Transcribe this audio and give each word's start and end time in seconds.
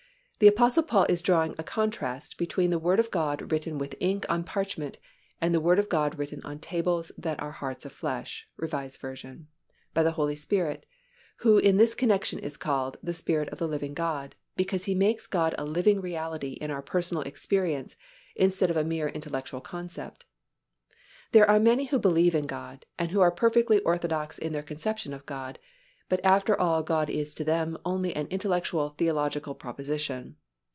The 0.41 0.47
Apostle 0.47 0.81
Paul 0.81 1.05
is 1.07 1.21
drawing 1.21 1.53
a 1.59 1.63
contrast 1.63 2.39
between 2.39 2.71
the 2.71 2.79
Word 2.79 2.99
of 2.99 3.11
God 3.11 3.51
written 3.51 3.77
with 3.77 3.93
ink 3.99 4.25
on 4.27 4.43
parchment 4.43 4.97
and 5.39 5.53
the 5.53 5.59
Word 5.59 5.77
of 5.77 5.87
God 5.87 6.17
written 6.17 6.41
on 6.43 6.57
"tables 6.57 7.11
that 7.15 7.39
are 7.39 7.51
hearts 7.51 7.85
of 7.85 7.91
flesh" 7.91 8.47
(R. 8.59 8.67
V.) 8.67 9.45
by 9.93 10.01
the 10.01 10.13
Holy 10.13 10.35
Spirit, 10.35 10.87
who 11.41 11.59
in 11.59 11.77
this 11.77 11.93
connection 11.93 12.39
is 12.39 12.57
called 12.57 12.97
"the 13.03 13.13
Spirit 13.13 13.49
of 13.49 13.59
the 13.59 13.67
living 13.67 13.93
God," 13.93 14.33
because 14.55 14.85
He 14.85 14.95
makes 14.95 15.27
God 15.27 15.53
a 15.59 15.63
living 15.63 16.01
reality 16.01 16.53
in 16.53 16.71
our 16.71 16.81
personal 16.81 17.21
experience 17.21 17.95
instead 18.35 18.71
of 18.71 18.77
a 18.77 18.83
mere 18.83 19.09
intellectual 19.09 19.61
concept. 19.61 20.25
There 21.33 21.47
are 21.47 21.59
many 21.59 21.85
who 21.85 21.99
believe 21.99 22.33
in 22.33 22.47
God, 22.47 22.87
and 22.97 23.11
who 23.11 23.21
are 23.21 23.29
perfectly 23.29 23.77
orthodox 23.81 24.39
in 24.39 24.53
their 24.53 24.63
conception 24.63 25.13
of 25.13 25.27
God, 25.27 25.59
but 26.09 26.19
after 26.25 26.59
all 26.59 26.83
God 26.83 27.09
is 27.09 27.33
to 27.35 27.45
them 27.45 27.77
only 27.85 28.13
an 28.13 28.27
intellectual 28.27 28.89
theological 28.97 29.55
proposition. 29.55 30.35